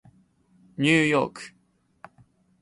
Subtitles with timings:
[0.79, 1.41] ニューヨーク